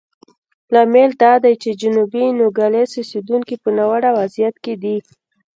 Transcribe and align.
لامل 0.73 1.11
دا 1.21 1.33
دی 1.43 1.53
چې 1.63 1.69
جنوبي 1.81 2.25
نوګالس 2.39 2.91
اوسېدونکي 2.97 3.55
په 3.63 3.69
ناوړه 3.77 4.11
وضعیت 4.19 4.55
کې 4.63 4.73
دي. 4.83 4.97